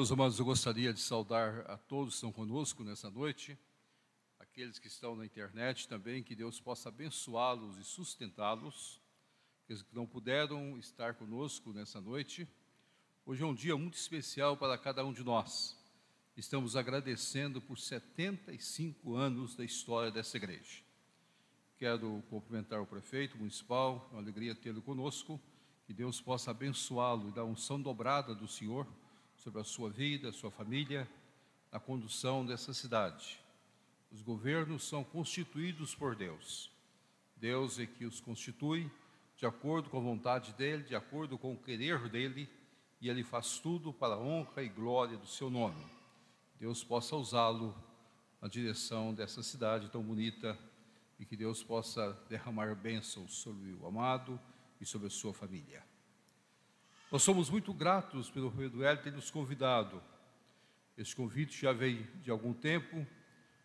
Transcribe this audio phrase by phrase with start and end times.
[0.00, 3.58] Meus amados, eu gostaria de saudar a todos que estão conosco nessa noite,
[4.38, 8.98] aqueles que estão na internet também, que Deus possa abençoá-los e sustentá-los,
[9.62, 12.48] aqueles que não puderam estar conosco nessa noite.
[13.26, 15.76] Hoje é um dia muito especial para cada um de nós.
[16.34, 20.82] Estamos agradecendo por 75 anos da história dessa igreja.
[21.76, 25.38] Quero cumprimentar o prefeito municipal, é uma alegria tê-lo conosco,
[25.86, 28.86] que Deus possa abençoá-lo e dar unção dobrada do Senhor
[29.40, 31.08] sobre a sua vida, a sua família,
[31.72, 33.40] na condução dessa cidade.
[34.12, 36.70] Os governos são constituídos por Deus.
[37.36, 38.90] Deus é que os constitui
[39.38, 42.46] de acordo com a vontade dele, de acordo com o querer dele,
[43.00, 45.86] e ele faz tudo para a honra e glória do seu nome.
[46.58, 47.74] Deus possa usá-lo
[48.42, 50.58] na direção dessa cidade tão bonita
[51.18, 54.38] e que Deus possa derramar bênçãos sobre o amado
[54.78, 55.82] e sobre a sua família.
[57.10, 60.00] Nós somos muito gratos pelo Rei Eduardo ter nos convidado.
[60.96, 63.04] Esse convite já veio de algum tempo,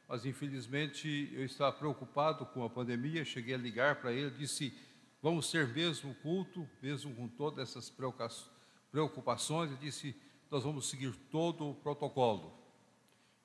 [0.07, 3.23] mas infelizmente eu estava preocupado com a pandemia.
[3.23, 4.75] Cheguei a ligar para ele, disse:
[5.21, 7.93] Vamos ter mesmo culto, mesmo com todas essas
[8.91, 9.69] preocupações.
[9.69, 12.51] Ele disse: Nós vamos seguir todo o protocolo.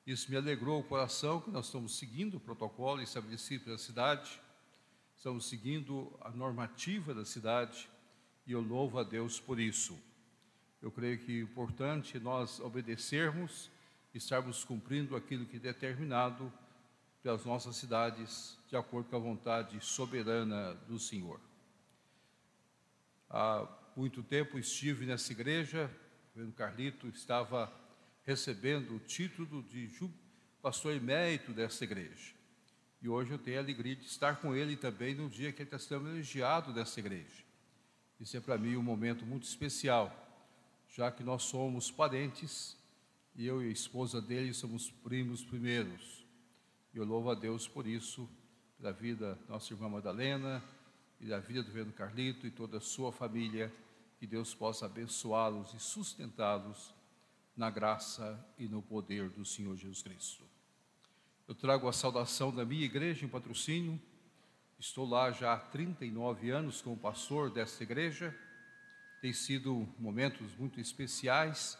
[0.06, 4.40] Isso me alegrou o coração, que nós estamos seguindo o protocolo estabelecido pela cidade,
[5.14, 7.86] estamos seguindo a normativa da cidade
[8.50, 9.96] e eu louvo a Deus por isso.
[10.82, 13.70] Eu creio que é importante nós obedecermos,
[14.12, 16.52] estarmos cumprindo aquilo que é determinado
[17.22, 21.40] pelas nossas cidades, de acordo com a vontade soberana do Senhor.
[23.28, 25.88] Há muito tempo estive nessa igreja,
[26.34, 27.72] o Carlito estava
[28.24, 29.88] recebendo o título de
[30.60, 32.34] pastor emérito dessa igreja.
[33.00, 35.68] E hoje eu tenho a alegria de estar com ele também no dia que ele
[35.68, 37.49] está sendo elogiado dessa igreja.
[38.20, 40.14] Isso é para mim um momento muito especial,
[40.94, 42.76] já que nós somos parentes
[43.34, 46.26] e eu e a esposa dele somos primos primeiros.
[46.92, 48.28] E eu louvo a Deus por isso,
[48.76, 50.62] pela vida da nossa irmã Madalena
[51.18, 53.72] e da vida do Vendo Carlito e toda a sua família.
[54.18, 56.92] Que Deus possa abençoá-los e sustentá-los
[57.56, 60.44] na graça e no poder do Senhor Jesus Cristo.
[61.48, 63.98] Eu trago a saudação da minha igreja em patrocínio
[64.80, 68.34] Estou lá já há 39 anos como pastor desta igreja.
[69.20, 71.76] Tem sido momentos muito especiais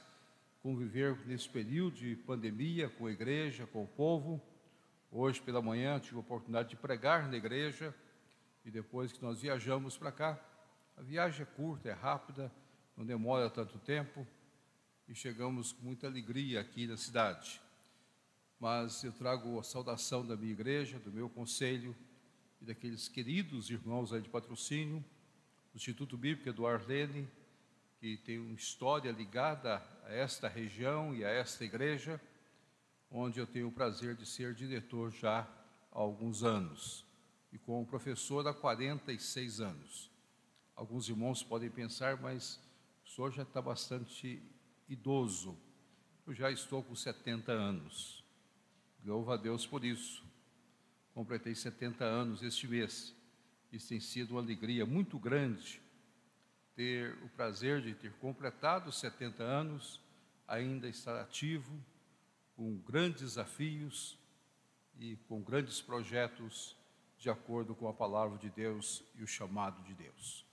[0.62, 4.39] conviver nesse período de pandemia com a igreja, com o povo.
[5.10, 7.94] Hoje pela manhã tive a oportunidade de pregar na igreja
[8.66, 10.39] e depois que nós viajamos para cá,
[10.94, 12.53] a viagem é curta, é rápida,
[12.94, 14.27] não demora tanto tempo
[15.09, 17.62] e chegamos com muita alegria aqui na cidade.
[18.60, 21.97] Mas eu trago a saudação da minha igreja, do meu conselho,
[22.60, 25.04] e daqueles queridos irmãos aí de patrocínio,
[25.72, 27.28] do Instituto Bíblico Eduardo Lene,
[27.98, 32.21] que tem uma história ligada a esta região e a esta igreja,
[33.10, 37.04] onde eu tenho o prazer de ser diretor já há alguns anos
[37.53, 40.10] e como professor há 46 anos.
[40.77, 42.60] Alguns irmãos podem pensar, mas
[43.04, 44.42] o senhor já está bastante
[44.88, 45.56] idoso.
[46.27, 48.25] Eu já estou com 70 anos.
[49.04, 50.29] Louvo a Deus por isso
[51.20, 53.14] completei 70 anos este mês.
[53.70, 55.78] Isso tem sido uma alegria muito grande
[56.75, 60.00] ter o prazer de ter completado 70 anos,
[60.48, 61.78] ainda estar ativo,
[62.56, 64.19] com grandes desafios
[64.98, 66.75] e com grandes projetos
[67.19, 70.47] de acordo com a palavra de Deus e o chamado de Deus.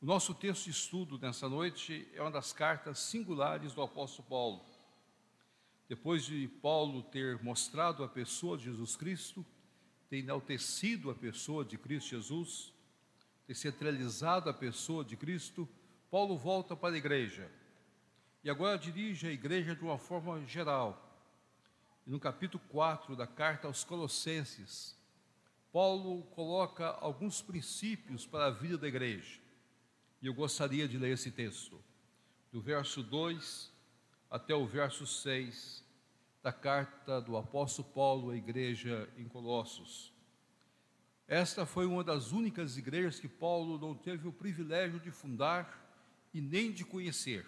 [0.00, 4.64] O nosso texto de estudo nessa noite é uma das cartas singulares do apóstolo Paulo.
[5.88, 9.46] Depois de Paulo ter mostrado a pessoa de Jesus Cristo,
[10.12, 12.70] ter enaltecido a pessoa de Cristo Jesus,
[13.46, 15.66] ter centralizado a pessoa de Cristo,
[16.10, 17.50] Paulo volta para a igreja.
[18.44, 21.18] E agora dirige a igreja de uma forma geral.
[22.06, 24.94] E no capítulo 4 da carta aos Colossenses,
[25.72, 29.40] Paulo coloca alguns princípios para a vida da igreja.
[30.20, 31.82] E eu gostaria de ler esse texto,
[32.52, 33.72] do verso 2
[34.30, 35.81] até o verso 6
[36.42, 40.12] da carta do apóstolo Paulo à igreja em Colossos.
[41.28, 45.80] Esta foi uma das únicas igrejas que Paulo não teve o privilégio de fundar
[46.34, 47.46] e nem de conhecer.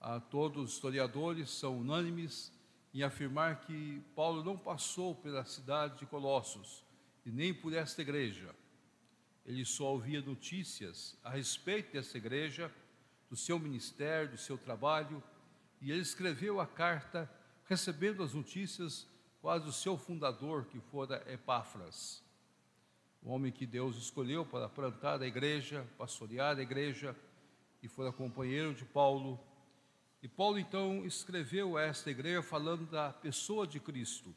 [0.00, 2.52] A todos os historiadores são unânimes
[2.94, 6.84] em afirmar que Paulo não passou pela cidade de Colossos
[7.24, 8.54] e nem por esta igreja.
[9.44, 12.72] Ele só ouvia notícias a respeito dessa igreja,
[13.28, 15.22] do seu ministério, do seu trabalho
[15.80, 17.30] e ele escreveu a carta
[17.64, 19.06] recebendo as notícias
[19.40, 22.22] quase do seu fundador, que fora Epáfras,
[23.22, 27.16] o homem que Deus escolheu para plantar a igreja, pastorear a igreja,
[27.82, 29.38] e fora companheiro de Paulo,
[30.22, 34.34] E Paulo então escreveu a esta igreja falando da pessoa de Cristo,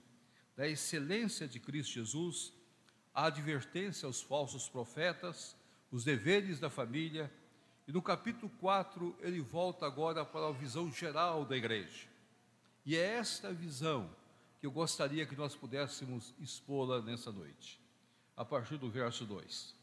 [0.56, 2.53] da excelência de Cristo Jesus,
[3.12, 5.56] a advertência aos falsos profetas,
[5.91, 7.31] os deveres da família.
[7.89, 12.07] E no capítulo 4 ele volta agora para a visão geral da igreja.
[12.86, 14.07] E é esta visão
[14.59, 17.81] que eu gostaria que nós pudéssemos expô-la nessa noite,
[18.38, 19.74] a partir do verso 2.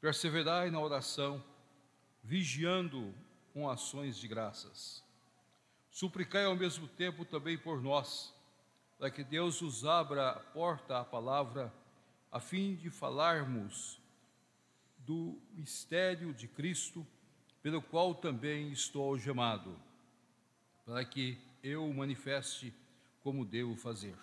[0.00, 1.44] Perseverai na oração,
[2.24, 3.14] vigiando
[3.52, 5.04] com ações de graças.
[5.90, 8.32] Suplicai ao mesmo tempo também por nós,
[8.96, 11.70] para que Deus nos abra a porta à palavra,
[12.32, 14.00] a fim de falarmos
[15.00, 17.06] do mistério de Cristo,
[17.66, 19.76] pelo qual também estou algemado,
[20.84, 22.72] para que eu o manifeste
[23.24, 24.14] como devo fazer.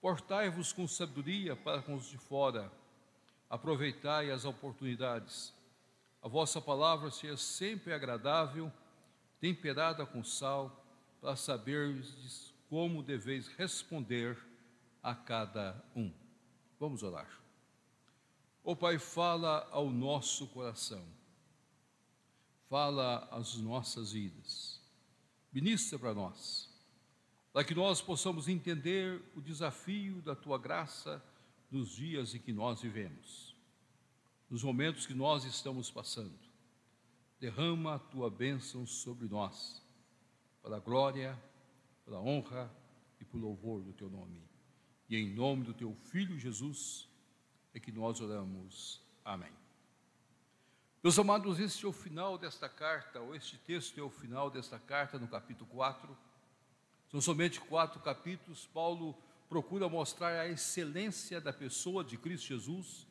[0.00, 2.70] Portai-vos com sabedoria para com os de fora,
[3.48, 5.52] aproveitai as oportunidades.
[6.22, 8.72] A vossa palavra seja sempre agradável,
[9.40, 10.86] temperada com sal,
[11.20, 14.38] para saberdes como deveis responder
[15.02, 16.12] a cada um.
[16.78, 17.28] Vamos orar.
[18.62, 21.04] O Pai, fala ao nosso coração,
[22.70, 24.80] fala às nossas vidas,
[25.52, 26.70] ministra para nós,
[27.52, 31.20] para que nós possamos entender o desafio da tua graça
[31.68, 33.56] nos dias em que nós vivemos,
[34.48, 36.38] nos momentos que nós estamos passando.
[37.40, 39.82] Derrama a tua bênção sobre nós,
[40.62, 41.36] para a glória,
[42.04, 42.70] para a honra
[43.20, 44.40] e o louvor do teu nome.
[45.08, 47.08] E em nome do teu Filho Jesus
[47.74, 49.00] é que nós oramos.
[49.24, 49.50] Amém.
[51.02, 54.78] Meus amados, este é o final desta carta, ou este texto é o final desta
[54.78, 56.14] carta, no capítulo 4.
[57.10, 58.66] São somente quatro capítulos.
[58.66, 59.16] Paulo
[59.48, 63.06] procura mostrar a excelência da pessoa de Cristo Jesus,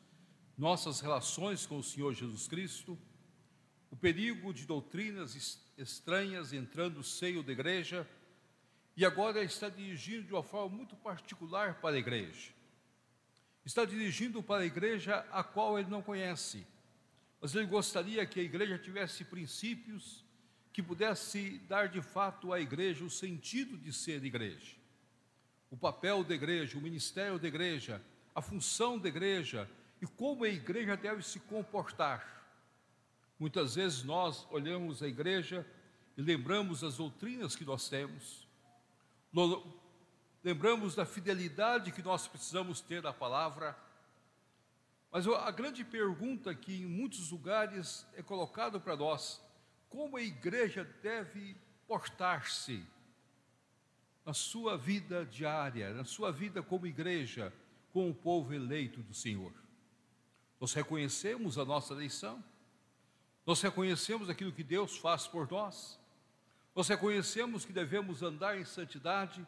[0.56, 2.96] nossas relações com o Senhor Jesus Cristo,
[3.90, 8.08] o perigo de doutrinas estranhas entrando no seio da igreja,
[8.96, 12.52] e agora está dirigindo de uma forma muito particular para a igreja.
[13.64, 16.64] Está dirigindo para a igreja a qual ele não conhece,
[17.40, 20.24] mas ele gostaria que a igreja tivesse princípios
[20.72, 24.76] que pudesse dar de fato à igreja o sentido de ser igreja.
[25.70, 28.02] O papel da igreja, o ministério da igreja,
[28.34, 29.68] a função da igreja
[30.00, 32.40] e como a igreja deve se comportar.
[33.38, 35.66] Muitas vezes nós olhamos a igreja
[36.16, 38.46] e lembramos das doutrinas que nós temos,
[40.44, 43.76] lembramos da fidelidade que nós precisamos ter à palavra,
[45.10, 49.42] mas a grande pergunta que em muitos lugares é colocado para nós,
[49.88, 52.84] como a igreja deve portar-se
[54.24, 57.52] na sua vida diária, na sua vida como igreja,
[57.92, 59.52] com o povo eleito do Senhor.
[60.60, 62.42] Nós reconhecemos a nossa eleição,
[63.44, 65.98] nós reconhecemos aquilo que Deus faz por nós.
[66.74, 69.44] Nós reconhecemos que devemos andar em santidade.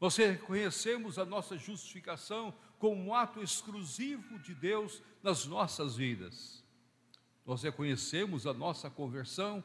[0.00, 6.62] Nós reconhecemos a nossa justificação como um ato exclusivo de Deus nas nossas vidas.
[7.44, 9.64] Nós reconhecemos a nossa conversão.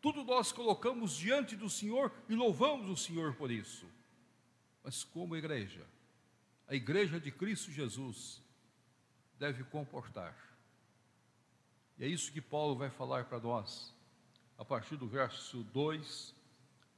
[0.00, 3.86] Tudo nós colocamos diante do Senhor e louvamos o Senhor por isso.
[4.84, 5.86] Mas como igreja,
[6.66, 8.42] a igreja de Cristo Jesus
[9.38, 10.52] deve comportar
[12.02, 13.94] e é isso que Paulo vai falar para nós,
[14.58, 16.34] a partir do verso 2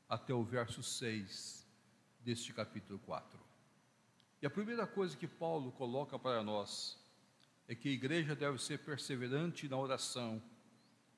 [0.09, 1.67] até o verso 6
[2.21, 3.44] deste capítulo 4.
[4.45, 6.99] E a primeira coisa que Paulo coloca para nós
[7.67, 10.43] é que a igreja deve ser perseverante na oração,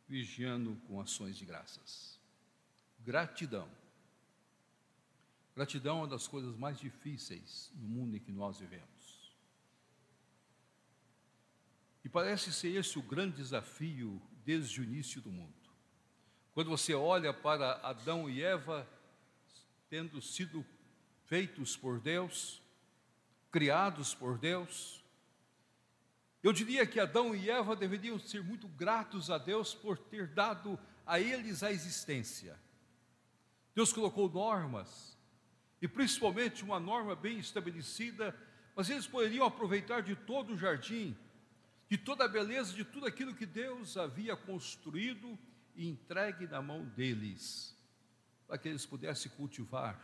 [0.07, 2.21] vigiando com ações de graças.
[3.01, 3.69] Gratidão.
[5.57, 9.35] Gratidão é uma das coisas mais difíceis no mundo em que nós vivemos.
[12.05, 15.69] E parece ser esse o grande desafio desde o início do mundo.
[16.55, 18.89] Quando você olha para Adão e Eva
[19.91, 20.65] tendo sido
[21.25, 22.65] feitos por Deus,
[23.57, 25.03] criados por Deus,
[26.43, 30.79] eu diria que Adão e Eva deveriam ser muito gratos a Deus por ter dado
[31.07, 32.61] a eles a existência.
[33.75, 35.17] Deus colocou normas,
[35.81, 38.37] e principalmente uma norma bem estabelecida,
[38.75, 41.17] mas eles poderiam aproveitar de todo o jardim
[41.89, 45.39] de toda a beleza de tudo aquilo que Deus havia construído
[45.75, 47.75] e entregue na mão deles,
[48.47, 49.99] para que eles pudessem cultivar,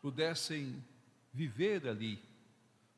[0.00, 0.80] pudessem
[1.32, 2.22] viver ali,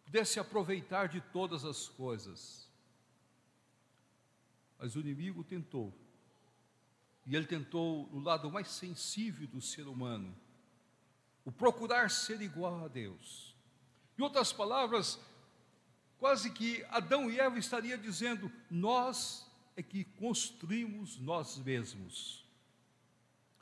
[0.05, 2.69] pudessem aproveitar de todas as coisas.
[4.79, 5.93] Mas o inimigo tentou,
[7.27, 10.35] e ele tentou no lado mais sensível do ser humano,
[11.45, 13.55] o procurar ser igual a Deus.
[14.19, 15.19] Em outras palavras,
[16.19, 22.45] quase que Adão e Eva estariam dizendo: Nós é que construímos nós mesmos.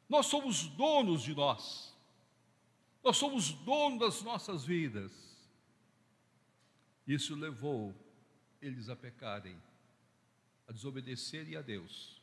[0.08, 1.91] Nós somos donos de nós.
[3.02, 5.12] Nós somos donos das nossas vidas.
[7.06, 7.94] Isso levou
[8.60, 9.60] eles a pecarem,
[10.68, 12.22] a desobedecerem a Deus.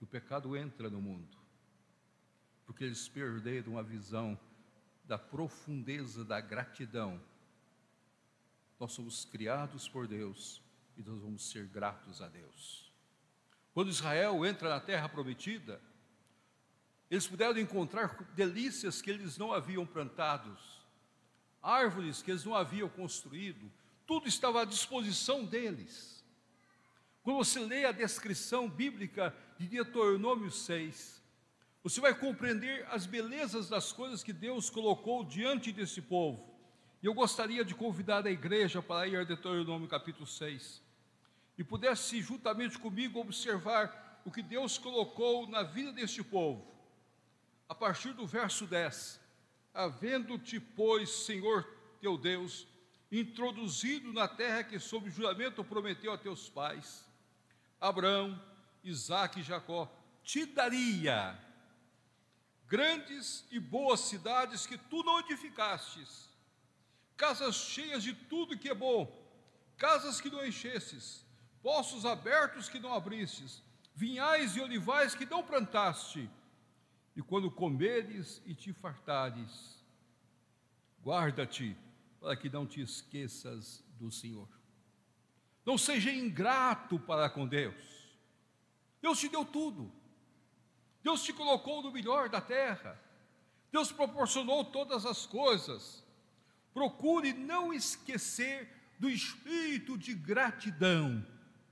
[0.00, 1.38] O pecado entra no mundo,
[2.66, 4.38] porque eles perderam a visão
[5.04, 7.20] da profundeza da gratidão.
[8.78, 10.60] Nós somos criados por Deus
[10.96, 12.92] e nós vamos ser gratos a Deus.
[13.72, 15.80] Quando Israel entra na terra prometida,
[17.10, 20.82] eles puderam encontrar delícias que eles não haviam plantados,
[21.62, 23.70] árvores que eles não haviam construído,
[24.06, 26.24] tudo estava à disposição deles.
[27.22, 31.22] Quando você lê a descrição bíblica de Deuteronômio 6,
[31.82, 36.54] você vai compreender as belezas das coisas que Deus colocou diante desse povo.
[37.02, 40.82] E eu gostaria de convidar a igreja para ir a Deuteronômio capítulo 6
[41.56, 46.73] e pudesse juntamente comigo observar o que Deus colocou na vida deste povo.
[47.68, 49.20] A partir do verso 10:
[49.72, 51.64] Havendo-te, pois, Senhor
[52.00, 52.66] teu Deus,
[53.10, 57.04] introduzido na terra que, sob juramento, prometeu a teus pais,
[57.80, 58.40] Abraão,
[58.82, 59.90] Isaque e Jacó,
[60.22, 61.38] te daria
[62.66, 66.28] grandes e boas cidades que tu não edificastes,
[67.16, 69.10] casas cheias de tudo que é bom,
[69.76, 71.24] casas que não enchestes,
[71.62, 73.62] poços abertos que não abristes,
[73.94, 76.28] vinhais e olivais que não plantaste,
[77.16, 79.82] e quando comeres e te fartares,
[81.02, 81.76] guarda-te
[82.20, 84.48] para que não te esqueças do Senhor.
[85.64, 88.08] Não seja ingrato para com Deus.
[89.00, 89.92] Deus te deu tudo.
[91.02, 93.00] Deus te colocou no melhor da terra.
[93.70, 96.04] Deus proporcionou todas as coisas.
[96.72, 98.68] Procure não esquecer
[98.98, 101.24] do espírito de gratidão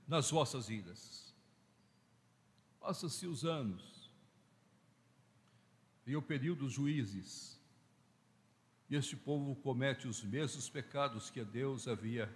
[0.07, 1.33] nas vossas vidas.
[2.79, 3.92] Passa-se os anos,
[6.05, 7.59] e o período dos juízes,
[8.89, 12.33] e este povo comete os mesmos pecados que Deus havia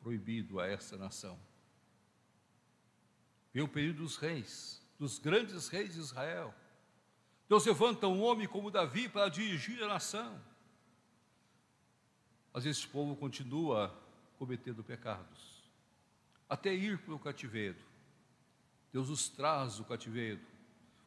[0.00, 1.38] proibido a essa nação.
[3.52, 6.54] Vem o período dos reis, dos grandes reis de Israel.
[7.48, 10.38] Deus levanta um homem como Davi para dirigir a nação.
[12.52, 13.96] Mas esse povo continua
[14.38, 15.56] cometendo pecados
[16.48, 17.78] até ir para o cativeiro.
[18.92, 20.40] Deus os traz do cativeiro.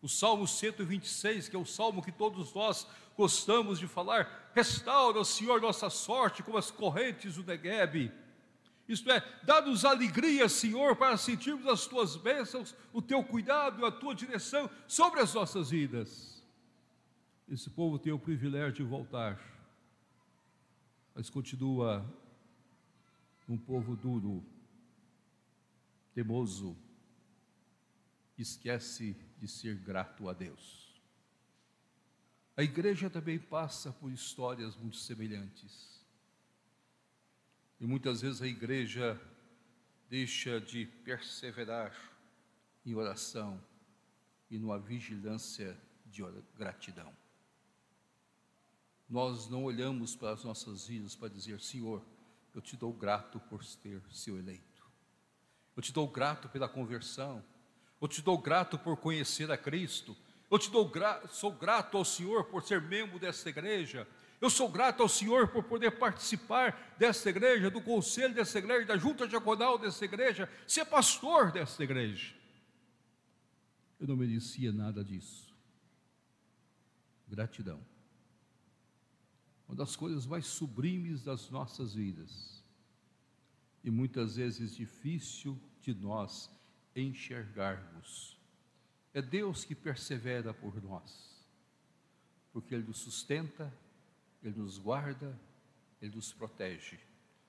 [0.02, 2.88] O Salmo 126, que é o salmo que todos nós
[3.18, 8.12] gostamos de falar, restaura, Senhor, nossa sorte como as correntes do Negueb.
[8.88, 14.16] Isto é, dá-nos alegria, Senhor, para sentirmos as tuas bênçãos, o teu cuidado, a tua
[14.16, 16.44] direção sobre as nossas vidas.
[17.48, 19.40] Esse povo tem o privilégio de voltar,
[21.14, 22.06] mas continua
[23.50, 24.44] um povo duro,
[26.14, 26.78] temoso,
[28.38, 31.02] esquece de ser grato a Deus.
[32.58, 36.04] A igreja também passa por histórias muito semelhantes.
[37.80, 39.20] E muitas vezes a igreja
[40.10, 41.96] deixa de perseverar
[42.86, 43.64] em oração
[44.50, 46.22] e numa vigilância de
[46.58, 47.16] gratidão.
[49.08, 52.06] Nós não olhamos para as nossas vidas para dizer, Senhor,
[52.54, 54.86] eu te dou grato por ter seu eleito.
[55.76, 57.44] Eu te dou grato pela conversão.
[58.02, 60.16] Eu te dou grato por conhecer a Cristo.
[60.50, 64.08] Eu te dou gra sou grato ao Senhor por ser membro desta igreja.
[64.42, 68.98] Eu sou grato ao Senhor por poder participar desta igreja, do conselho desta igreja, da
[68.98, 72.34] junta diaconal desta igreja, ser pastor desta igreja.
[74.00, 75.54] Eu não merecia nada disso.
[77.28, 77.86] Gratidão.
[79.68, 82.64] Uma das coisas mais sublimes das nossas vidas.
[83.84, 86.50] E muitas vezes difícil de nós
[86.96, 88.38] enxergarmos.
[89.14, 91.46] É Deus que persevera por nós,
[92.52, 93.74] porque Ele nos sustenta,
[94.44, 95.38] Ele nos guarda,
[96.02, 97.00] Ele nos protege.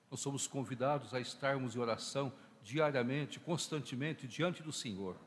[0.09, 5.17] Nós somos convidados a estarmos em oração diariamente, constantemente diante do Senhor,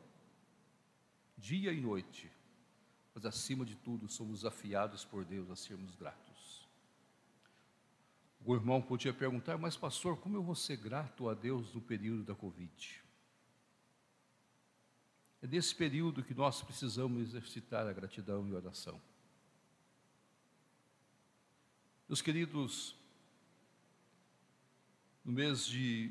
[1.37, 2.31] dia e noite,
[3.15, 6.69] mas acima de tudo somos afiados por Deus a sermos gratos.
[8.45, 12.25] O irmão podia perguntar, mas pastor, como eu vou ser grato a Deus no período
[12.25, 13.04] da Covid?
[15.45, 18.99] É nesse período que nós precisamos exercitar a gratidão e a oração.
[22.09, 22.97] Meus queridos,
[25.23, 26.11] no mês de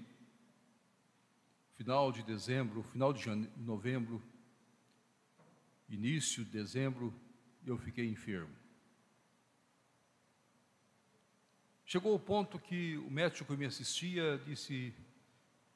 [1.71, 4.21] final de dezembro, final de novembro,
[5.89, 7.11] início de dezembro,
[7.65, 8.55] eu fiquei enfermo.
[11.83, 14.93] Chegou o ponto que o médico que me assistia disse: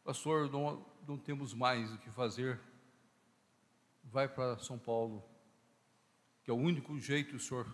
[0.04, 2.62] Pastor, não, não temos mais o que fazer,
[4.12, 5.24] vai para São Paulo,
[6.44, 7.68] que é o único jeito do senhor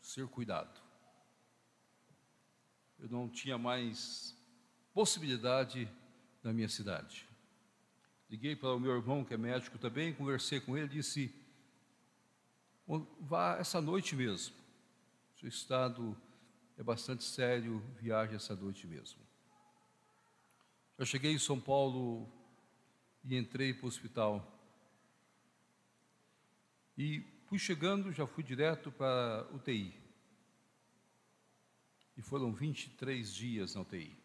[0.00, 0.80] ser cuidado.
[2.98, 4.36] Eu não tinha mais
[4.92, 5.90] possibilidade
[6.42, 7.28] na minha cidade.
[8.30, 11.34] Liguei para o meu irmão, que é médico também, conversei com ele, disse:
[13.20, 14.54] vá essa noite mesmo.
[15.38, 16.16] Seu estado
[16.78, 19.20] é bastante sério, viaje essa noite mesmo.
[20.96, 22.30] Eu cheguei em São Paulo
[23.24, 24.51] e entrei para o hospital.
[26.96, 29.94] E fui chegando, já fui direto para UTI.
[32.16, 34.16] E foram 23 dias na UTI.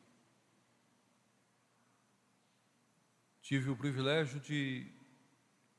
[3.41, 4.91] Tive o privilégio de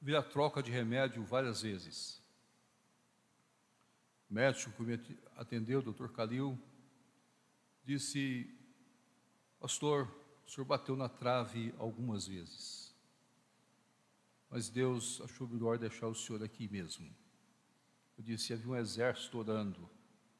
[0.00, 2.22] vir a troca de remédio várias vezes.
[4.30, 6.58] O médico que me atendeu, o doutor Calil,
[7.84, 8.50] disse:
[9.60, 10.08] Pastor,
[10.46, 12.87] o senhor bateu na trave algumas vezes,
[14.50, 17.14] mas Deus achou melhor deixar o senhor aqui mesmo.
[18.16, 19.88] Eu disse: havia um exército orando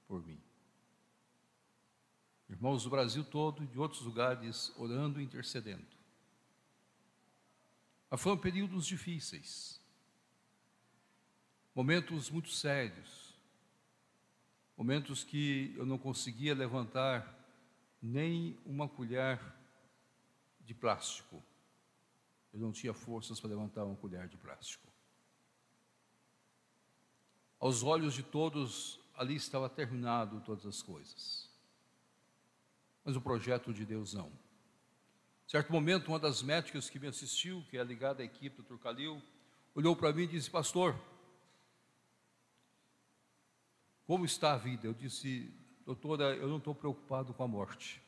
[0.06, 0.40] por mim.
[2.48, 5.86] Irmãos do Brasil todo e de outros lugares orando e intercedendo.
[8.16, 9.78] Foram períodos difíceis,
[11.74, 13.34] momentos muito sérios,
[14.74, 17.36] momentos que eu não conseguia levantar
[18.00, 19.38] nem uma colher
[20.60, 21.42] de plástico.
[22.52, 24.86] Eu não tinha forças para levantar uma colher de plástico.
[27.60, 31.50] Aos olhos de todos, ali estava terminado todas as coisas.
[33.04, 34.30] Mas o projeto de Deus não.
[35.46, 39.22] Certo momento, uma das médicas que me assistiu, que é ligada à equipe do Turcalil,
[39.74, 40.94] olhou para mim e disse: Pastor,
[44.06, 44.86] como está a vida?
[44.86, 45.50] Eu disse:
[45.86, 48.02] Doutora, eu não estou preocupado com a morte.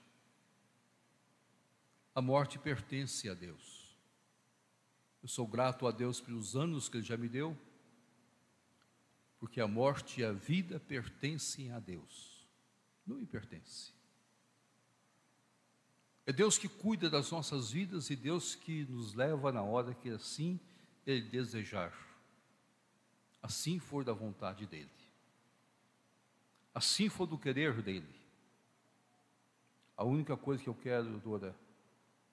[2.14, 3.79] A morte pertence a Deus.
[5.22, 7.56] Eu sou grato a Deus pelos anos que Ele já me deu,
[9.38, 12.46] porque a morte e a vida pertencem a Deus,
[13.06, 13.92] não me pertence.
[16.26, 20.10] É Deus que cuida das nossas vidas e Deus que nos leva na hora que
[20.10, 20.60] assim
[21.06, 21.92] Ele desejar,
[23.42, 24.88] assim for da vontade dEle,
[26.74, 28.20] assim for do querer dEle.
[29.96, 31.54] A única coisa que eu quero, Dora,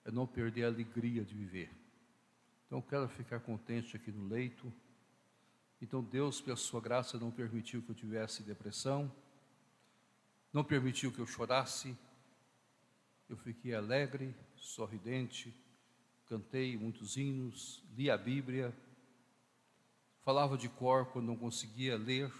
[0.04, 1.70] é não perder a alegria de viver.
[2.68, 4.70] Então quero ficar contente aqui no leito.
[5.80, 9.10] Então Deus, pela sua graça, não permitiu que eu tivesse depressão,
[10.52, 11.96] não permitiu que eu chorasse.
[13.26, 15.54] Eu fiquei alegre, sorridente,
[16.26, 18.76] cantei muitos hinos, li a Bíblia,
[20.20, 22.30] falava de cor quando não conseguia ler.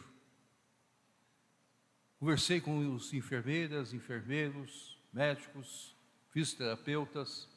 [2.18, 5.96] Conversei com os enfermeiras, enfermeiros, médicos,
[6.30, 7.48] fisioterapeutas,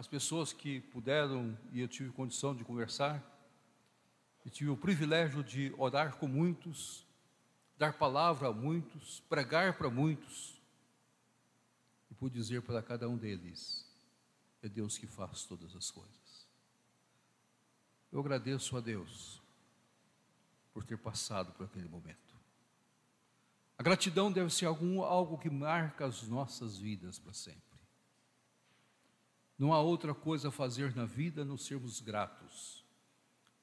[0.00, 3.22] as pessoas que puderam e eu tive condição de conversar,
[4.46, 7.06] e tive o privilégio de orar com muitos,
[7.76, 10.58] dar palavra a muitos, pregar para muitos,
[12.10, 13.86] e pude dizer para cada um deles:
[14.62, 16.48] é Deus que faz todas as coisas.
[18.10, 19.42] Eu agradeço a Deus
[20.72, 22.34] por ter passado por aquele momento.
[23.76, 27.69] A gratidão deve ser algum, algo que marca as nossas vidas para sempre.
[29.60, 32.82] Não há outra coisa a fazer na vida não sermos gratos.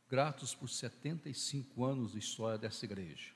[0.07, 3.31] Gratos por 75 anos de história dessa igreja.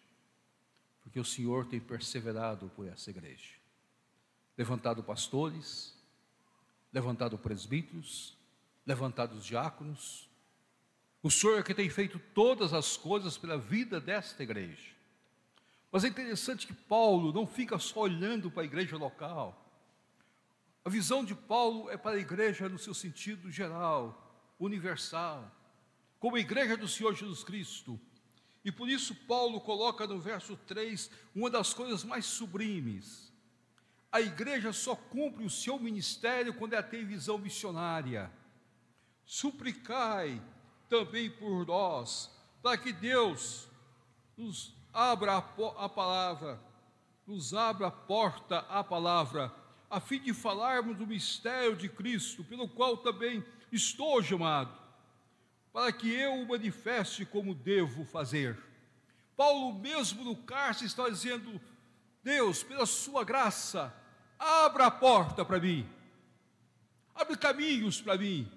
[1.02, 3.56] Porque o Senhor tem perseverado por essa igreja.
[4.56, 6.00] Levantado pastores,
[6.94, 8.38] levantado presbíteros,
[8.86, 10.30] levantado diáconos.
[11.24, 14.92] O Senhor é que tem feito todas as coisas pela vida desta igreja.
[15.92, 19.71] Mas é interessante que Paulo não fica só olhando para a igreja local.
[20.84, 25.52] A visão de Paulo é para a igreja no seu sentido geral, universal,
[26.20, 28.00] como a igreja do Senhor Jesus Cristo.
[28.66, 33.32] E por isso Paulo coloca no verso 3 uma das coisas mais sublimes.
[34.12, 38.32] A igreja só cumpre o seu ministério quando ela tem visão missionária.
[39.24, 40.42] Suplicai
[40.90, 42.30] também por nós,
[42.62, 43.70] para que Deus
[44.36, 46.60] nos abra a, a palavra,
[47.26, 49.61] nos abra a porta à palavra
[49.92, 54.74] a fim de falarmos do mistério de Cristo, pelo qual também estou chamado,
[55.74, 58.58] para que eu o manifeste como devo fazer.
[59.36, 61.60] Paulo, mesmo no cárcere, está dizendo:
[62.24, 63.94] Deus, pela sua graça,
[64.40, 65.88] abra a porta para mim,
[67.14, 68.50] abre caminhos para mim.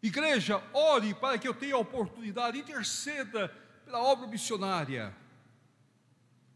[0.00, 3.48] Igreja, ore para que eu tenha a oportunidade, interceda
[3.84, 5.12] pela obra missionária.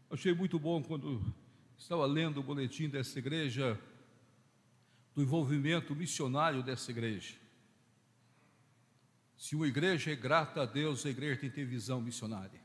[0.09, 1.21] Achei muito bom quando
[1.83, 3.77] Estava lendo o boletim dessa igreja,
[5.13, 7.35] do envolvimento missionário dessa igreja.
[9.35, 12.61] Se uma igreja é grata a Deus, a igreja tem que ter visão missionária.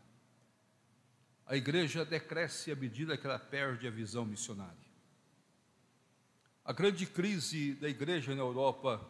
[1.45, 4.87] a igreja decresce à medida que ela perde a visão missionária.
[6.65, 9.05] A grande crise da igreja na Europa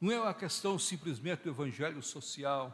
[0.00, 2.68] não é uma questão simplesmente do evangelho social,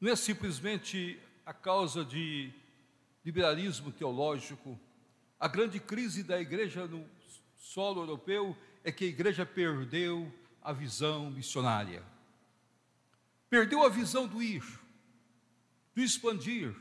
[0.00, 2.50] não é simplesmente a causa de
[3.22, 4.80] liberalismo teológico.
[5.38, 7.06] A grande crise da igreja no
[7.56, 12.02] solo europeu é que a igreja perdeu a visão missionária.
[13.50, 14.64] Perdeu a visão do ir,
[15.94, 16.74] do expandir,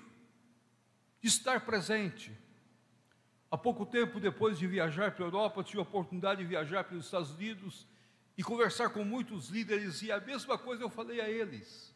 [1.22, 2.32] de estar presente.
[3.52, 6.98] Há pouco tempo depois de viajar para a Europa, tive a oportunidade de viajar para
[6.98, 7.86] os Estados Unidos
[8.38, 11.94] e conversar com muitos líderes, e a mesma coisa eu falei a eles.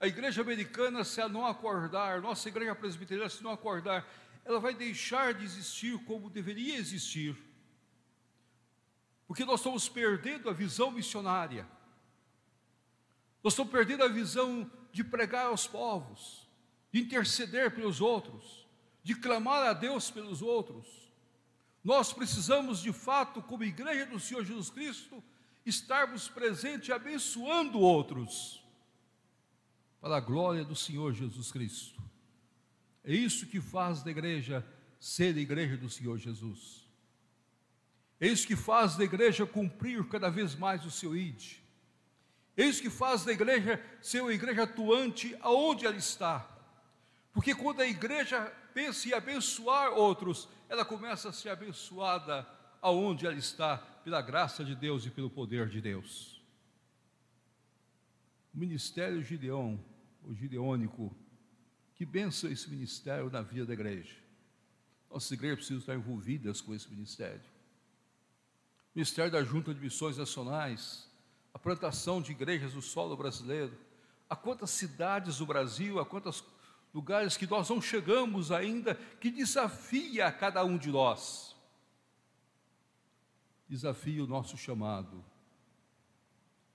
[0.00, 4.06] A igreja americana, se não acordar, nossa igreja presbiteriana, se não acordar,
[4.44, 7.36] ela vai deixar de existir como deveria existir,
[9.26, 11.66] porque nós estamos perdendo a visão missionária,
[13.42, 16.48] nós estamos perdendo a visão de pregar aos povos,
[16.92, 18.66] de interceder pelos outros,
[19.02, 20.86] de clamar a Deus pelos outros.
[21.82, 25.22] Nós precisamos, de fato, como igreja do Senhor Jesus Cristo,
[25.66, 28.62] estarmos presentes abençoando outros,
[30.00, 32.02] para a glória do Senhor Jesus Cristo.
[33.04, 34.66] É isso que faz da igreja
[34.98, 36.88] ser a igreja do Senhor Jesus.
[38.18, 41.58] É isso que faz da igreja cumprir cada vez mais o seu id.
[42.56, 46.48] É isso que faz da igreja ser uma igreja atuante aonde ela está.
[47.32, 52.48] Porque quando a igreja pensa em abençoar outros, ela começa a ser abençoada
[52.80, 56.42] aonde ela está, pela graça de Deus e pelo poder de Deus.
[58.54, 59.76] O ministério Gideon,
[60.22, 61.14] o gideônico,
[62.04, 64.14] que benção esse ministério na vida da igreja.
[65.10, 67.40] Nossas igrejas precisam estar envolvidas com esse ministério.
[67.40, 71.08] O ministério da Junta de Missões Nacionais,
[71.54, 73.72] a plantação de igrejas no solo brasileiro,
[74.28, 76.44] a quantas cidades do Brasil, a quantos
[76.92, 81.56] lugares que nós não chegamos ainda, que desafia a cada um de nós.
[83.66, 85.24] Desafia o nosso chamado.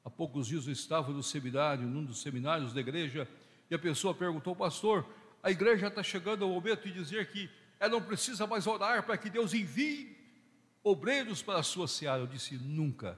[0.04, 3.30] Há poucos dias eu estava no seminário, num dos seminários da igreja,
[3.70, 5.06] e a pessoa perguntou, pastor,
[5.42, 7.50] a igreja está chegando ao momento de dizer que
[7.80, 10.18] ela não precisa mais orar para que Deus envie
[10.84, 12.22] obreiros para a sua seara.
[12.22, 13.18] Eu disse, nunca.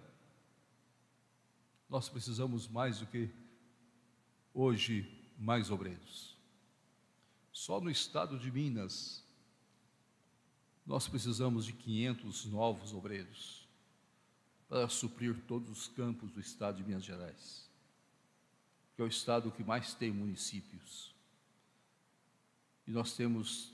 [1.89, 3.29] Nós precisamos mais do que
[4.53, 6.37] hoje mais obreiros.
[7.51, 9.25] Só no estado de Minas,
[10.85, 13.67] nós precisamos de 500 novos obreiros
[14.69, 17.71] para suprir todos os campos do estado de Minas Gerais
[18.95, 21.10] que é o estado que mais tem municípios.
[22.91, 23.73] E nós temos,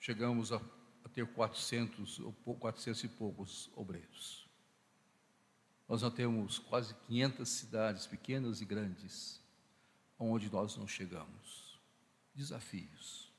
[0.00, 0.60] chegamos a,
[1.04, 4.48] a ter 400, ou 400 e poucos obreiros.
[5.88, 9.40] Nós já temos quase 500 cidades, pequenas e grandes,
[10.18, 11.80] onde nós não chegamos.
[12.34, 13.30] Desafios,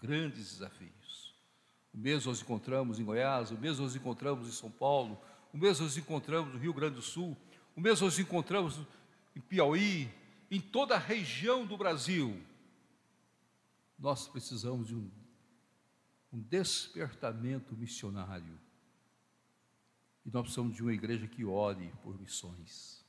[0.00, 1.34] grandes desafios.
[1.92, 5.20] O mesmo nós encontramos em Goiás, o mesmo nós encontramos em São Paulo,
[5.52, 7.36] o mesmo nós encontramos no Rio Grande do Sul,
[7.74, 8.78] o mesmo nós encontramos
[9.34, 10.08] em Piauí,
[10.48, 12.40] em toda a região do Brasil,
[13.98, 15.10] nós precisamos de um,
[16.32, 18.58] um despertamento missionário.
[20.24, 23.04] E nós precisamos de uma igreja que ore por missões,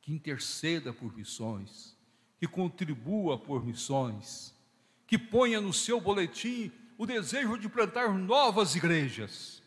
[0.00, 1.96] que interceda por missões,
[2.38, 4.54] que contribua por missões,
[5.06, 9.62] que ponha no seu boletim o desejo de plantar novas igrejas,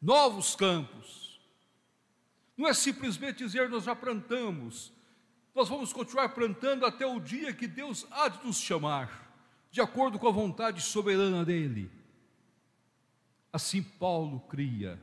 [0.00, 1.40] novos campos.
[2.56, 4.92] Não é simplesmente dizer nós já plantamos,
[5.54, 9.25] nós vamos continuar plantando até o dia que Deus há de nos chamar,
[9.76, 11.90] de acordo com a vontade soberana dEle.
[13.52, 14.98] Assim Paulo cria,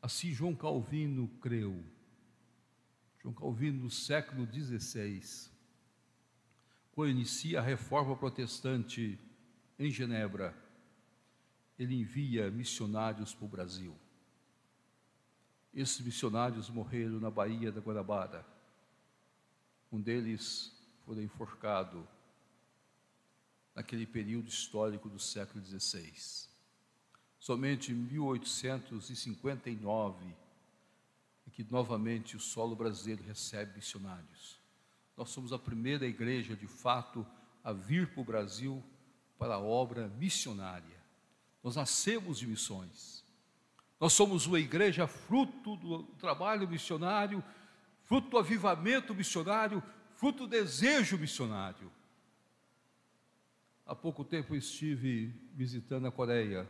[0.00, 1.84] assim João Calvino creu.
[3.20, 5.50] João Calvino, no século XVI,
[6.92, 9.18] quando inicia a reforma protestante
[9.76, 10.56] em Genebra,
[11.76, 13.96] ele envia missionários para o Brasil.
[15.74, 18.46] Esses missionários morreram na Baía da Guanabara
[19.90, 20.72] um deles
[21.04, 22.06] foi enforcado
[23.78, 26.12] naquele período histórico do século XVI.
[27.38, 30.34] Somente em 1859
[31.46, 34.58] é que novamente o solo brasileiro recebe missionários.
[35.16, 37.24] Nós somos a primeira igreja, de fato,
[37.62, 38.82] a vir para o Brasil
[39.38, 40.98] para a obra missionária.
[41.62, 43.22] Nós nascemos de missões.
[44.00, 47.44] Nós somos uma igreja fruto do trabalho missionário
[48.08, 49.82] fruto do avivamento missionário,
[50.16, 51.92] fruto do desejo missionário.
[53.88, 56.68] Há pouco tempo estive visitando a Coreia.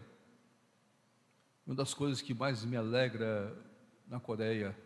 [1.67, 3.61] Uma das coisas que mais me alegra
[4.07, 4.79] na Coreia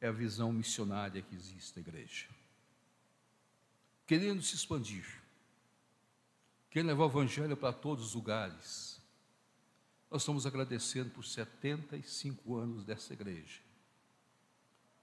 [0.00, 2.26] é a visão missionária que existe na igreja.
[4.06, 5.04] Querendo se expandir,
[6.70, 8.98] quem leva o Evangelho para todos os lugares.
[10.10, 13.60] Nós estamos agradecendo por 75 anos dessa igreja.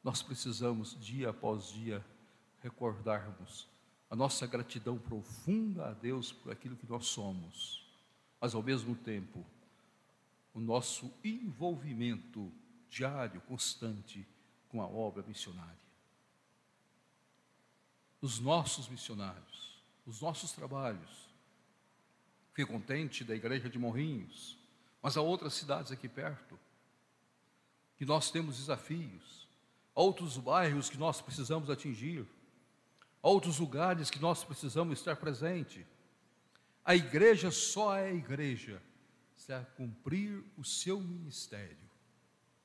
[0.03, 2.03] Nós precisamos, dia após dia,
[2.63, 3.68] recordarmos
[4.09, 7.87] a nossa gratidão profunda a Deus por aquilo que nós somos,
[8.41, 9.45] mas ao mesmo tempo,
[10.53, 12.51] o nosso envolvimento
[12.89, 14.27] diário, constante
[14.67, 15.77] com a obra missionária.
[18.19, 21.29] Os nossos missionários, os nossos trabalhos.
[22.49, 24.57] Fiquei contente da igreja de Morrinhos,
[25.01, 26.59] mas há outras cidades aqui perto
[27.95, 29.47] que nós temos desafios,
[29.93, 32.25] outros bairros que nós precisamos atingir
[33.21, 35.85] outros lugares que nós precisamos estar presente.
[36.83, 38.81] A igreja só é igreja
[39.35, 41.89] se a cumprir o seu ministério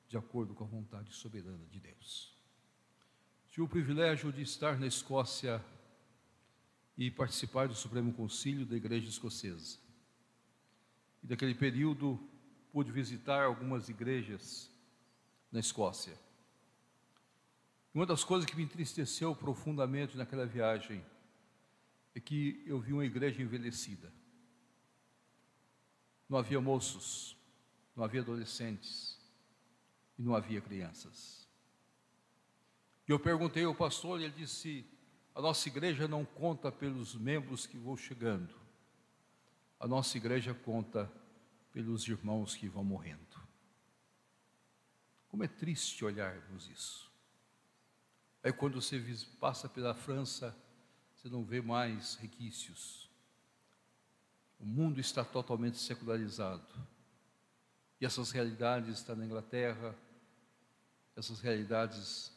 [0.07, 2.33] de acordo com a vontade soberana de Deus.
[3.49, 5.63] Tive o privilégio de estar na Escócia
[6.97, 9.77] e participar do Supremo Concílio da Igreja Escocesa.
[11.23, 12.19] E daquele período
[12.71, 14.69] pude visitar algumas igrejas
[15.51, 16.24] na Escócia.
[17.95, 21.01] Uma das coisas que me entristeceu profundamente naquela viagem
[22.13, 24.11] é que eu vi uma igreja envelhecida.
[26.27, 27.37] Não havia moços,
[27.95, 29.17] não havia adolescentes
[30.19, 31.47] e não havia crianças.
[33.07, 34.85] E eu perguntei ao pastor e ele disse:
[35.33, 38.53] a nossa igreja não conta pelos membros que vão chegando,
[39.79, 41.09] a nossa igreja conta
[41.71, 43.39] pelos irmãos que vão morrendo.
[45.29, 47.14] Como é triste olharmos isso.
[48.45, 49.03] Aí quando você
[49.39, 50.55] passa pela França,
[51.15, 53.09] você não vê mais requisitos.
[54.59, 56.61] O mundo está totalmente secularizado.
[57.99, 59.95] E essas realidades estão na Inglaterra,
[61.15, 62.31] essas realidades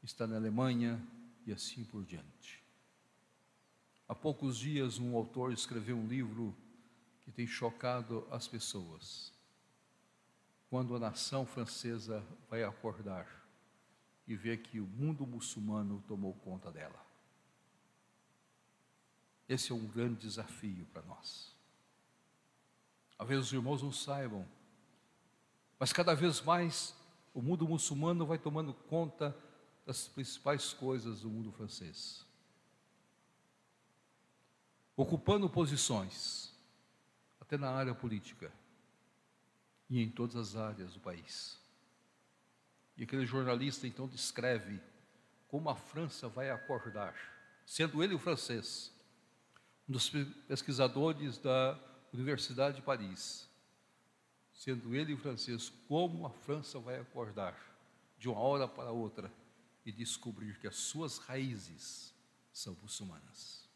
[0.00, 1.04] estão na Alemanha
[1.44, 2.62] e assim por diante.
[4.06, 6.56] Há poucos dias um autor escreveu um livro
[7.24, 9.32] que tem chocado as pessoas.
[10.70, 13.43] Quando a nação francesa vai acordar
[14.26, 17.04] e ver que o mundo muçulmano tomou conta dela.
[19.48, 21.54] Esse é um grande desafio para nós.
[23.18, 24.46] Às vezes os irmãos não saibam,
[25.78, 26.94] mas cada vez mais
[27.34, 29.36] o mundo muçulmano vai tomando conta
[29.84, 32.24] das principais coisas do mundo francês.
[34.96, 36.52] Ocupando posições,
[37.40, 38.50] até na área política
[39.90, 41.63] e em todas as áreas do país.
[42.96, 44.80] E aquele jornalista então descreve
[45.48, 47.14] como a França vai acordar,
[47.66, 48.92] sendo ele o francês,
[49.88, 50.10] um dos
[50.48, 51.78] pesquisadores da
[52.12, 53.48] Universidade de Paris,
[54.52, 57.58] sendo ele o francês, como a França vai acordar
[58.18, 59.30] de uma hora para outra
[59.84, 62.14] e descobrir que as suas raízes
[62.52, 63.68] são muçulmanas.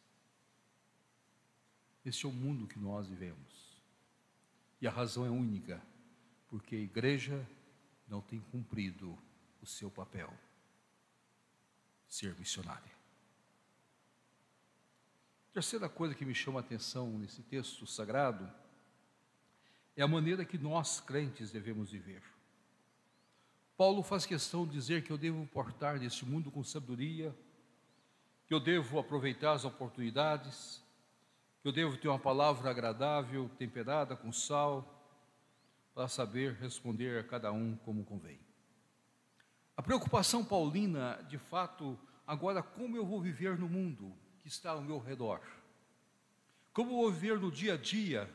[2.04, 3.76] Este é o mundo que nós vivemos.
[4.80, 5.82] E a razão é única,
[6.48, 7.46] porque a igreja
[8.08, 9.18] não tem cumprido
[9.60, 10.32] o seu papel,
[12.08, 12.90] ser missionário.
[15.52, 18.50] Terceira coisa que me chama a atenção nesse texto sagrado
[19.96, 22.22] é a maneira que nós crentes devemos viver.
[23.76, 27.34] Paulo faz questão de dizer que eu devo portar neste mundo com sabedoria,
[28.46, 30.82] que eu devo aproveitar as oportunidades,
[31.60, 34.97] que eu devo ter uma palavra agradável, temperada com sal,
[35.98, 38.38] para saber responder a cada um como convém.
[39.76, 44.80] A preocupação paulina, de fato, agora como eu vou viver no mundo que está ao
[44.80, 45.40] meu redor?
[46.72, 48.32] Como eu vou viver no dia a dia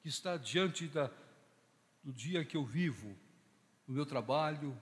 [0.00, 1.10] que está diante da,
[2.00, 3.16] do dia que eu vivo,
[3.88, 4.80] no meu trabalho,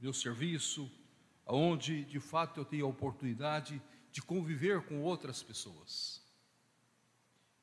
[0.00, 0.90] meu serviço,
[1.44, 6.24] aonde de fato eu tenho a oportunidade de conviver com outras pessoas.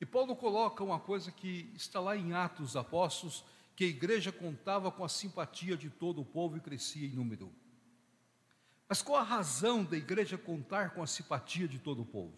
[0.00, 3.44] E Paulo coloca uma coisa que está lá em Atos Apóstolos,
[3.76, 7.52] que a igreja contava com a simpatia de todo o povo e crescia em número.
[8.88, 12.36] Mas qual a razão da igreja contar com a simpatia de todo o povo?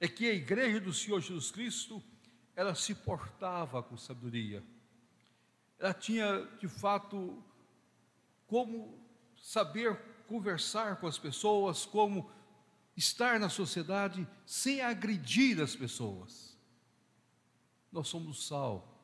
[0.00, 2.02] É que a igreja do Senhor Jesus Cristo,
[2.56, 4.64] ela se portava com sabedoria.
[5.78, 7.42] Ela tinha, de fato,
[8.46, 8.98] como
[9.36, 12.30] saber conversar com as pessoas, como
[12.96, 16.56] estar na sociedade sem agredir as pessoas.
[17.92, 18.99] Nós somos sal,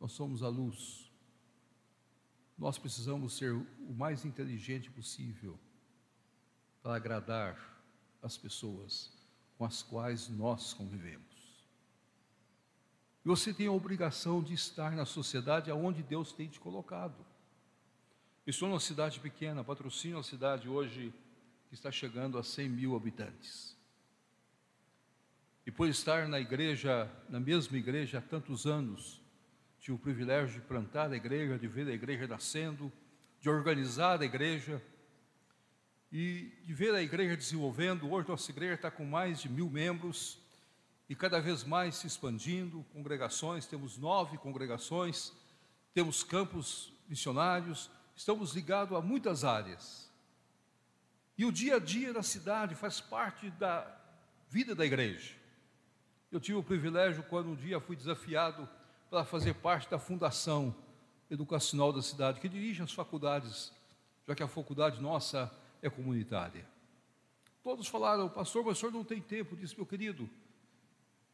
[0.00, 1.10] nós somos a luz.
[2.56, 5.58] Nós precisamos ser o mais inteligente possível
[6.82, 7.82] para agradar
[8.22, 9.12] as pessoas
[9.58, 11.26] com as quais nós convivemos.
[13.24, 17.26] E você tem a obrigação de estar na sociedade aonde Deus tem te colocado.
[18.46, 21.12] estou numa cidade pequena, patrocínio uma cidade hoje
[21.68, 23.76] que está chegando a 100 mil habitantes.
[25.66, 29.20] E por estar na igreja, na mesma igreja há tantos anos,
[29.86, 32.92] tive o privilégio de plantar a igreja, de ver a igreja nascendo,
[33.40, 34.82] de organizar a igreja
[36.10, 38.10] e de ver a igreja desenvolvendo.
[38.10, 40.40] Hoje nossa igreja está com mais de mil membros
[41.08, 45.32] e cada vez mais se expandindo, congregações, temos nove congregações,
[45.94, 50.10] temos campos missionários, estamos ligados a muitas áreas.
[51.38, 53.86] E o dia a dia da cidade faz parte da
[54.48, 55.32] vida da igreja.
[56.32, 58.68] Eu tive o privilégio, quando um dia fui desafiado
[59.16, 60.76] para fazer parte da fundação
[61.30, 63.72] educacional da cidade, que dirige as faculdades,
[64.28, 65.50] já que a faculdade nossa
[65.80, 66.66] é comunitária.
[67.62, 69.54] Todos falaram, pastor, mas o senhor não tem tempo.
[69.54, 70.28] Eu disse, meu querido,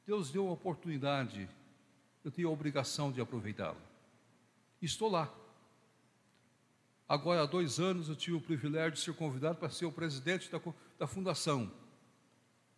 [0.07, 1.49] Deus deu uma oportunidade,
[2.25, 3.83] eu tenho a obrigação de aproveitá-la.
[4.81, 5.29] Estou lá.
[7.09, 10.49] Agora, há dois anos, eu tive o privilégio de ser convidado para ser o presidente
[10.49, 10.61] da,
[11.01, 11.69] da fundação.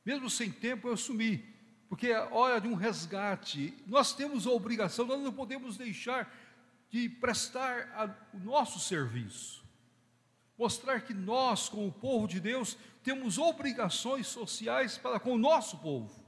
[0.03, 1.45] Mesmo sem tempo, eu assumi,
[1.95, 3.73] porque é hora de um resgate.
[3.87, 6.29] Nós temos a obrigação, nós não podemos deixar
[6.91, 9.63] de prestar a, o nosso serviço.
[10.59, 16.25] Mostrar que nós, como povo de Deus, temos obrigações sociais para com o nosso povo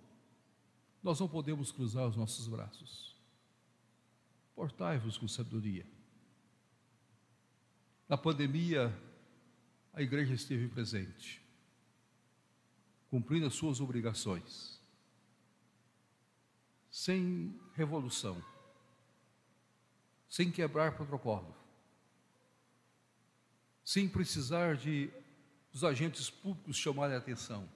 [1.07, 3.15] nós não podemos cruzar os nossos braços.
[4.57, 5.87] Portai-vos com sabedoria.
[8.09, 8.93] Na pandemia,
[9.93, 11.41] a igreja esteve presente,
[13.09, 14.76] cumprindo as suas obrigações,
[16.97, 18.43] sem revolução,
[20.31, 21.55] sem quebrar protocolo,
[23.85, 25.11] sem precisar de
[25.75, 27.69] os agentes públicos chamarem a atenção.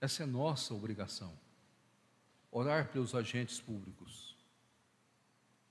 [0.00, 1.32] Essa é nossa obrigação.
[2.50, 4.36] Orar pelos agentes públicos.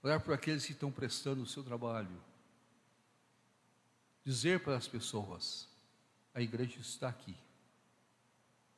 [0.01, 2.23] Orar por aqueles que estão prestando o seu trabalho.
[4.23, 5.67] Dizer para as pessoas:
[6.33, 7.35] a igreja está aqui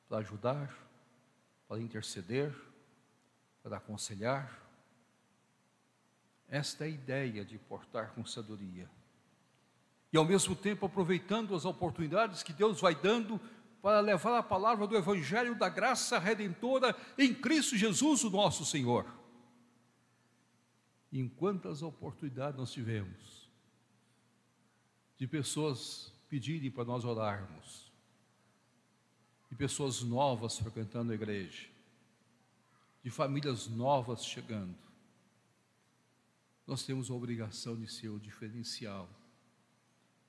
[0.10, 0.93] para ajudar,
[1.74, 2.56] para interceder,
[3.64, 4.62] para aconselhar.
[6.48, 8.88] Esta é a ideia de portar com sabedoria.
[10.12, 13.42] E ao mesmo tempo aproveitando as oportunidades que Deus vai dando
[13.82, 19.12] para levar a palavra do Evangelho da graça redentora em Cristo Jesus, o nosso Senhor.
[21.12, 23.50] Em quantas oportunidades nós tivemos
[25.18, 27.83] de pessoas pedirem para nós orarmos,
[29.54, 31.68] de pessoas novas frequentando a igreja,
[33.04, 34.76] de famílias novas chegando.
[36.66, 39.08] Nós temos a obrigação de ser o diferencial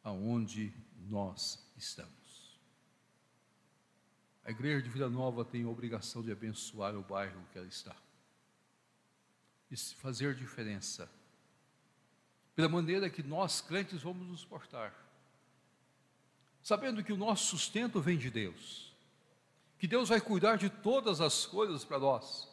[0.02, 0.74] aonde
[1.08, 2.60] nós estamos.
[4.44, 7.96] A igreja de Vida Nova tem a obrigação de abençoar o bairro que ela está.
[9.70, 11.10] E fazer diferença.
[12.54, 14.94] Pela maneira que nós, crentes, vamos nos portar.
[16.62, 18.93] Sabendo que o nosso sustento vem de Deus.
[19.84, 22.48] Que Deus vai cuidar de todas as coisas para nós.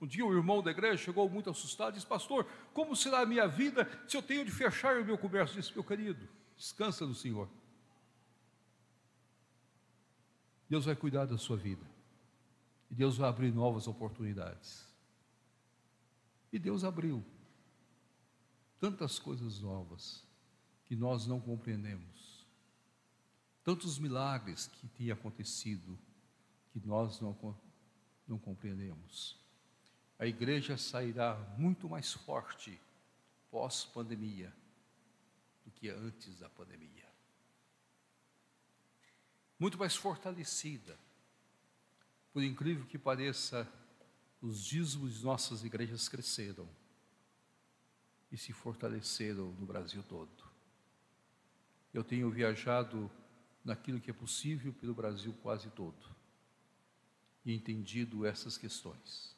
[0.00, 3.26] Um dia o irmão da igreja chegou muito assustado e disse: Pastor, como será a
[3.26, 5.56] minha vida se eu tenho de fechar o meu comércio?
[5.56, 7.48] Eu disse: Meu querido, descansa no Senhor.
[10.70, 11.84] Deus vai cuidar da sua vida.
[12.88, 14.86] E Deus vai abrir novas oportunidades.
[16.52, 17.24] E Deus abriu
[18.78, 20.24] tantas coisas novas
[20.84, 22.46] que nós não compreendemos.
[23.64, 25.98] Tantos milagres que têm acontecido
[26.80, 27.36] que nós não,
[28.26, 29.38] não compreendemos.
[30.18, 32.80] A igreja sairá muito mais forte
[33.50, 34.52] pós-pandemia
[35.64, 36.98] do que antes da pandemia
[39.58, 40.96] muito mais fortalecida.
[42.32, 43.68] Por incrível que pareça,
[44.40, 46.68] os dízimos de nossas igrejas cresceram
[48.30, 50.46] e se fortaleceram no Brasil todo.
[51.92, 53.10] Eu tenho viajado
[53.64, 56.17] naquilo que é possível pelo Brasil quase todo
[57.48, 59.34] e entendido essas questões.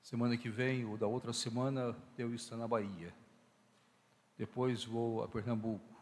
[0.00, 3.12] Semana que vem ou da outra semana eu estou na Bahia.
[4.38, 5.92] Depois vou a Pernambuco.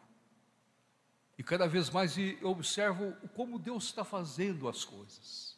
[1.39, 5.57] E cada vez mais eu observo como Deus está fazendo as coisas,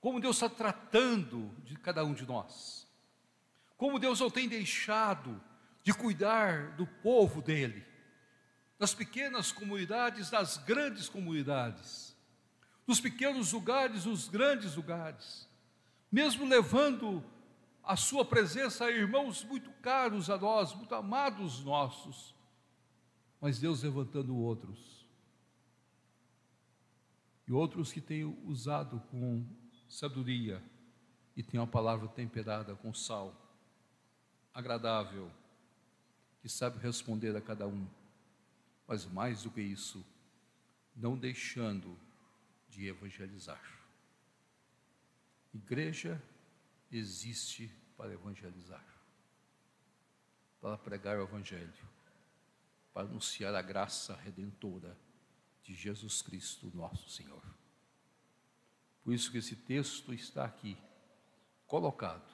[0.00, 2.88] como Deus está tratando de cada um de nós,
[3.76, 5.38] como Deus não tem deixado
[5.82, 7.84] de cuidar do povo dele,
[8.78, 12.16] das pequenas comunidades, das grandes comunidades,
[12.88, 15.46] dos pequenos lugares, dos grandes lugares,
[16.10, 17.22] mesmo levando
[17.84, 22.34] a sua presença a irmãos muito caros a nós, muito amados nossos.
[23.42, 25.06] Mas Deus levantando outros.
[27.46, 29.44] E outros que têm usado com
[29.86, 30.62] sabedoria
[31.36, 33.34] e têm uma palavra temperada com sal,
[34.54, 35.30] agradável,
[36.40, 37.86] que sabe responder a cada um,
[38.86, 40.02] mas mais do que isso,
[40.96, 42.07] não deixando
[42.78, 43.60] de evangelizar.
[45.52, 46.22] Igreja
[46.92, 48.84] existe para evangelizar,
[50.60, 51.88] para pregar o Evangelho,
[52.94, 54.96] para anunciar a graça redentora
[55.64, 57.42] de Jesus Cristo, nosso Senhor.
[59.02, 60.78] Por isso que esse texto está aqui,
[61.66, 62.32] colocado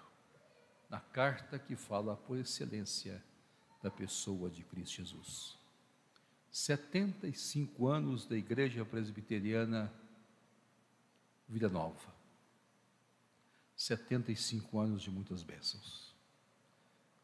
[0.90, 3.24] na carta que fala por excelência
[3.82, 5.58] da pessoa de Cristo Jesus.
[6.50, 10.03] 75 anos da Igreja Presbiteriana
[11.48, 12.14] Vida Nova.
[13.76, 16.14] 75 anos de muitas bênçãos.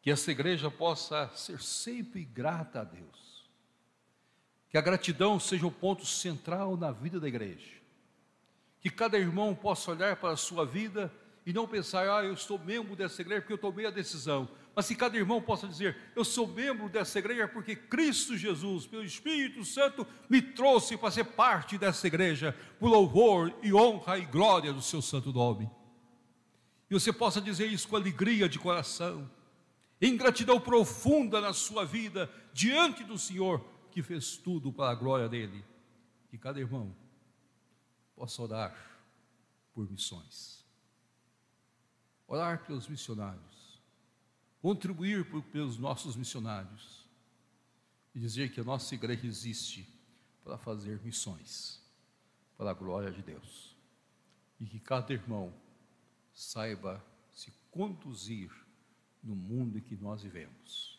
[0.03, 3.49] Que essa igreja possa ser sempre grata a Deus.
[4.69, 7.81] Que a gratidão seja o ponto central na vida da igreja.
[8.81, 11.13] Que cada irmão possa olhar para a sua vida
[11.45, 14.49] e não pensar, ah, eu sou membro dessa igreja porque eu tomei a decisão.
[14.75, 19.05] Mas que cada irmão possa dizer, eu sou membro dessa igreja porque Cristo Jesus, pelo
[19.05, 24.73] Espírito Santo, me trouxe para ser parte dessa igreja, por louvor e honra e glória
[24.73, 25.71] do seu santo nome.
[26.89, 29.31] E você possa dizer isso com alegria de coração,
[30.01, 35.29] em gratidão profunda na sua vida, diante do Senhor, que fez tudo para a glória
[35.29, 35.65] dele.
[36.31, 36.95] Que cada irmão
[38.15, 38.75] possa orar
[39.75, 40.61] por missões
[42.31, 43.50] orar pelos missionários,
[44.61, 47.09] contribuir pelos nossos missionários
[48.15, 49.89] e dizer que a nossa igreja existe
[50.45, 51.81] para fazer missões
[52.57, 53.75] para a glória de Deus
[54.59, 55.53] e que cada irmão
[56.35, 58.51] saiba se conduzir
[59.23, 60.99] no mundo em que nós vivemos.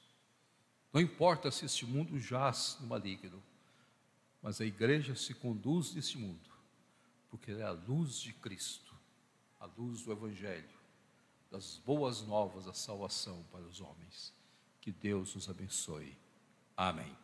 [0.91, 3.41] Não importa se este mundo jaz no maligno,
[4.41, 6.49] mas a igreja se conduz neste mundo,
[7.29, 8.95] porque é a luz de Cristo,
[9.59, 10.80] a luz do Evangelho,
[11.51, 14.33] das boas novas da salvação para os homens.
[14.79, 16.17] Que Deus nos abençoe.
[16.75, 17.15] Amém.